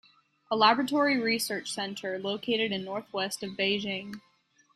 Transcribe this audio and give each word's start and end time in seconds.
A 0.49 0.55
Laboratory 0.55 1.19
Research 1.19 1.71
centre 1.71 2.17
located 2.17 2.71
in 2.71 2.83
northwest 2.83 3.43
of 3.43 3.51
Beijing. 3.51 4.19